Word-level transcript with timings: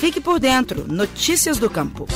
Fique 0.00 0.18
por 0.18 0.40
dentro. 0.40 0.90
Notícias 0.90 1.58
do 1.58 1.68
Campo. 1.68 2.06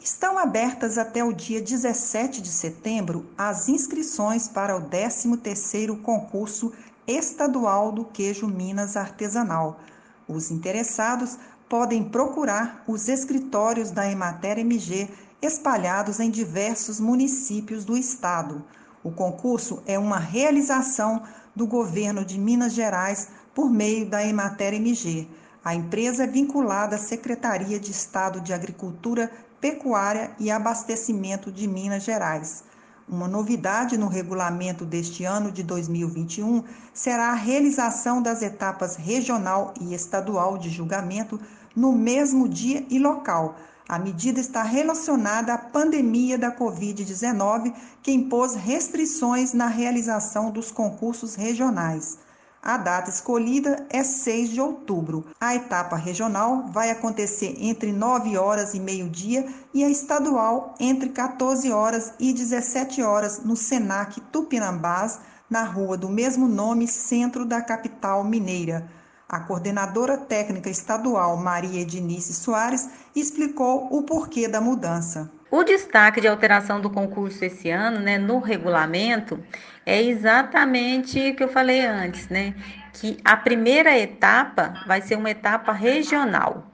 Estão 0.00 0.38
abertas 0.38 0.96
até 0.96 1.22
o 1.22 1.34
dia 1.34 1.60
17 1.60 2.40
de 2.40 2.48
setembro 2.48 3.26
as 3.36 3.68
inscrições 3.68 4.48
para 4.48 4.74
o 4.74 4.88
13º 4.88 6.00
concurso 6.00 6.72
estadual 7.06 7.92
do 7.92 8.06
queijo 8.06 8.48
Minas 8.48 8.96
artesanal. 8.96 9.78
Os 10.26 10.50
interessados 10.50 11.36
podem 11.68 12.04
procurar 12.04 12.82
os 12.88 13.06
escritórios 13.06 13.90
da 13.90 14.10
Emater 14.10 14.58
MG 14.58 15.10
espalhados 15.42 16.20
em 16.20 16.30
diversos 16.30 16.98
municípios 16.98 17.84
do 17.84 17.98
estado. 17.98 18.64
O 19.04 19.10
concurso 19.10 19.82
é 19.84 19.98
uma 19.98 20.18
realização 20.18 21.22
do 21.58 21.66
governo 21.66 22.24
de 22.24 22.38
Minas 22.38 22.72
Gerais 22.72 23.30
por 23.52 23.68
meio 23.68 24.08
da 24.08 24.24
Emater 24.24 24.74
MG. 24.74 25.28
A 25.64 25.74
empresa 25.74 26.22
é 26.22 26.26
vinculada 26.28 26.94
à 26.94 26.98
Secretaria 27.00 27.80
de 27.80 27.90
Estado 27.90 28.40
de 28.40 28.52
Agricultura, 28.52 29.28
Pecuária 29.60 30.30
e 30.38 30.52
Abastecimento 30.52 31.50
de 31.50 31.66
Minas 31.66 32.04
Gerais. 32.04 32.62
Uma 33.08 33.26
novidade 33.26 33.98
no 33.98 34.06
regulamento 34.06 34.84
deste 34.84 35.24
ano 35.24 35.50
de 35.50 35.64
2021 35.64 36.62
será 36.94 37.30
a 37.30 37.34
realização 37.34 38.22
das 38.22 38.40
etapas 38.40 38.94
regional 38.94 39.74
e 39.80 39.94
estadual 39.94 40.58
de 40.58 40.70
julgamento 40.70 41.40
no 41.74 41.90
mesmo 41.90 42.48
dia 42.48 42.86
e 42.88 43.00
local. 43.00 43.56
A 43.88 43.98
medida 43.98 44.38
está 44.38 44.62
relacionada 44.62 45.54
à 45.54 45.56
pandemia 45.56 46.36
da 46.36 46.54
Covid-19, 46.54 47.72
que 48.02 48.12
impôs 48.12 48.54
restrições 48.54 49.54
na 49.54 49.66
realização 49.66 50.50
dos 50.50 50.70
concursos 50.70 51.34
regionais. 51.34 52.18
A 52.62 52.76
data 52.76 53.08
escolhida 53.08 53.86
é 53.88 54.04
6 54.04 54.50
de 54.50 54.60
outubro. 54.60 55.24
A 55.40 55.54
etapa 55.54 55.96
regional 55.96 56.66
vai 56.68 56.90
acontecer 56.90 57.56
entre 57.58 57.90
9 57.90 58.36
horas 58.36 58.74
e 58.74 58.80
meio-dia 58.80 59.48
e 59.72 59.82
a 59.82 59.88
estadual 59.88 60.74
entre 60.78 61.08
14 61.08 61.72
horas 61.72 62.12
e 62.20 62.30
17 62.34 63.00
horas 63.00 63.42
no 63.42 63.56
Senac 63.56 64.20
Tupinambás, 64.20 65.18
na 65.48 65.64
rua 65.64 65.96
do 65.96 66.10
mesmo 66.10 66.46
nome, 66.46 66.86
centro 66.86 67.46
da 67.46 67.62
capital 67.62 68.22
mineira. 68.22 68.86
A 69.28 69.40
coordenadora 69.40 70.16
técnica 70.16 70.70
estadual 70.70 71.36
Maria 71.36 71.82
Edinice 71.82 72.32
Soares 72.32 72.88
explicou 73.14 73.86
o 73.94 74.02
porquê 74.02 74.48
da 74.48 74.58
mudança. 74.58 75.30
O 75.50 75.62
destaque 75.62 76.18
de 76.18 76.26
alteração 76.26 76.80
do 76.80 76.88
concurso 76.88 77.44
esse 77.44 77.68
ano, 77.68 78.00
né, 78.00 78.16
no 78.16 78.38
regulamento, 78.38 79.38
é 79.84 80.02
exatamente 80.02 81.18
o 81.30 81.36
que 81.36 81.44
eu 81.44 81.48
falei 81.48 81.84
antes, 81.84 82.26
né, 82.28 82.54
que 82.94 83.18
a 83.22 83.36
primeira 83.36 83.98
etapa 83.98 84.82
vai 84.86 85.02
ser 85.02 85.16
uma 85.16 85.30
etapa 85.30 85.72
regional, 85.72 86.66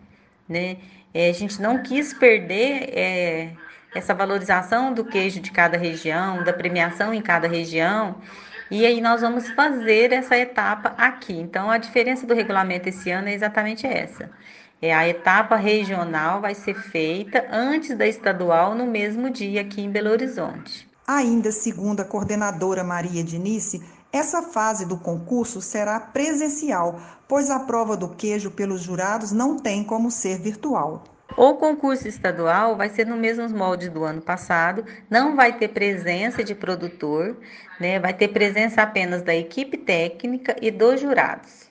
né. 0.48 0.76
É, 1.12 1.30
a 1.30 1.32
gente 1.32 1.60
não 1.60 1.82
quis 1.82 2.14
perder 2.14 2.90
é, 2.96 3.52
essa 3.94 4.14
valorização 4.14 4.92
do 4.92 5.04
queijo 5.04 5.40
de 5.40 5.50
cada 5.50 5.76
região, 5.76 6.44
da 6.44 6.52
premiação 6.52 7.12
em 7.12 7.22
cada 7.22 7.48
região. 7.48 8.16
E 8.74 8.84
aí 8.84 9.00
nós 9.00 9.20
vamos 9.20 9.48
fazer 9.50 10.12
essa 10.12 10.36
etapa 10.36 10.96
aqui. 10.98 11.32
Então 11.32 11.70
a 11.70 11.78
diferença 11.78 12.26
do 12.26 12.34
regulamento 12.34 12.88
esse 12.88 13.08
ano 13.08 13.28
é 13.28 13.32
exatamente 13.32 13.86
essa. 13.86 14.28
É 14.82 14.92
a 14.92 15.06
etapa 15.06 15.54
regional 15.54 16.40
vai 16.40 16.56
ser 16.56 16.74
feita 16.74 17.46
antes 17.52 17.96
da 17.96 18.04
estadual 18.04 18.74
no 18.74 18.84
mesmo 18.84 19.30
dia 19.30 19.60
aqui 19.60 19.80
em 19.80 19.92
Belo 19.92 20.10
Horizonte. 20.10 20.90
Ainda 21.06 21.52
segundo 21.52 22.00
a 22.00 22.04
coordenadora 22.04 22.82
Maria 22.82 23.22
Dinice, 23.22 23.80
essa 24.12 24.42
fase 24.42 24.84
do 24.84 24.98
concurso 24.98 25.60
será 25.62 26.00
presencial, 26.00 27.00
pois 27.28 27.50
a 27.50 27.60
prova 27.60 27.96
do 27.96 28.08
queijo 28.08 28.50
pelos 28.50 28.82
jurados 28.82 29.30
não 29.30 29.56
tem 29.56 29.84
como 29.84 30.10
ser 30.10 30.40
virtual. 30.40 31.04
O 31.36 31.54
concurso 31.54 32.06
estadual 32.06 32.76
vai 32.76 32.88
ser 32.88 33.06
no 33.06 33.16
mesmo 33.16 33.48
molde 33.50 33.90
do 33.90 34.04
ano 34.04 34.22
passado, 34.22 34.84
não 35.10 35.34
vai 35.34 35.52
ter 35.52 35.68
presença 35.68 36.44
de 36.44 36.54
produtor, 36.54 37.36
né? 37.80 37.98
vai 37.98 38.14
ter 38.14 38.28
presença 38.28 38.82
apenas 38.82 39.20
da 39.22 39.34
equipe 39.34 39.76
técnica 39.76 40.54
e 40.62 40.70
dos 40.70 41.00
jurados. 41.00 41.64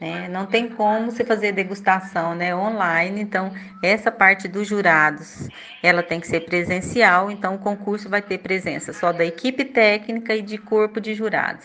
Né? 0.00 0.28
Não 0.28 0.44
tem 0.44 0.68
como 0.68 1.10
você 1.10 1.24
fazer 1.24 1.52
degustação 1.52 2.34
né, 2.34 2.54
online, 2.54 3.20
então 3.20 3.52
essa 3.82 4.10
parte 4.10 4.48
dos 4.48 4.66
jurados 4.66 5.48
ela 5.82 6.02
tem 6.02 6.18
que 6.20 6.26
ser 6.26 6.40
presencial, 6.40 7.30
então 7.30 7.54
o 7.54 7.58
concurso 7.58 8.08
vai 8.08 8.20
ter 8.20 8.38
presença 8.38 8.92
só 8.92 9.12
da 9.12 9.24
equipe 9.24 9.64
técnica 9.64 10.34
e 10.34 10.42
de 10.42 10.58
corpo 10.58 11.00
de 11.00 11.14
jurados. 11.14 11.64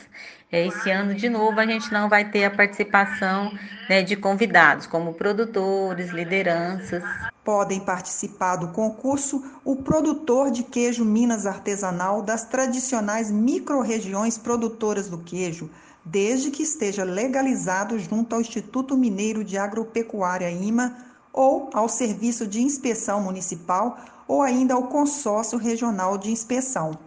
Esse 0.51 0.91
ano, 0.91 1.15
de 1.15 1.29
novo, 1.29 1.57
a 1.59 1.65
gente 1.65 1.91
não 1.93 2.09
vai 2.09 2.25
ter 2.25 2.43
a 2.43 2.51
participação 2.51 3.57
né, 3.89 4.01
de 4.03 4.17
convidados, 4.17 4.85
como 4.85 5.13
produtores, 5.13 6.11
lideranças. 6.11 7.01
Podem 7.43 7.79
participar 7.79 8.55
do 8.55 8.67
concurso 8.67 9.43
o 9.65 9.75
produtor 9.77 10.51
de 10.51 10.61
queijo 10.61 11.03
Minas 11.03 11.47
artesanal 11.47 12.21
das 12.21 12.43
tradicionais 12.43 13.31
microrregiões 13.31 14.37
produtoras 14.37 15.09
do 15.09 15.17
queijo, 15.17 15.67
desde 16.05 16.51
que 16.51 16.61
esteja 16.61 17.03
legalizado 17.03 17.97
junto 17.97 18.35
ao 18.35 18.41
Instituto 18.41 18.95
Mineiro 18.95 19.43
de 19.43 19.57
Agropecuária 19.57 20.51
IMA 20.51 20.95
ou 21.33 21.69
ao 21.73 21.89
Serviço 21.89 22.45
de 22.45 22.61
Inspeção 22.61 23.21
Municipal 23.21 23.97
ou 24.27 24.43
ainda 24.43 24.75
ao 24.75 24.83
Consórcio 24.83 25.57
Regional 25.57 26.19
de 26.19 26.31
Inspeção. 26.31 26.97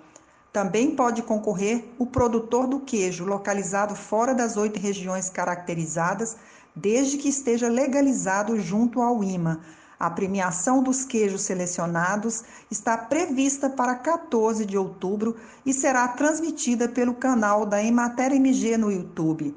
Também 0.53 0.95
pode 0.95 1.23
concorrer 1.23 1.85
o 1.99 2.07
produtor 2.07 2.67
do 2.67 2.81
queijo 2.81 3.25
localizado 3.25 3.95
fora 3.95 4.35
das 4.35 4.57
oito 4.57 4.79
regiões 4.79 5.29
caracterizadas, 5.29 6.37
desde 6.75 7.19
que 7.19 7.29
esteja 7.29 7.69
legalizado 7.69 8.59
junto 8.61 9.01
ao 9.01 9.23
IMA. 9.23 9.61
A 10.05 10.11
premiação 10.11 10.83
dos 10.83 11.03
queijos 11.03 11.41
selecionados 11.41 12.45
está 12.71 12.95
prevista 12.95 13.71
para 13.71 13.95
14 13.95 14.67
de 14.67 14.77
outubro 14.77 15.35
e 15.65 15.73
será 15.73 16.07
transmitida 16.09 16.87
pelo 16.87 17.15
canal 17.15 17.65
da 17.65 17.83
Emater 17.83 18.33
MG 18.33 18.77
no 18.77 18.93
YouTube. 18.93 19.57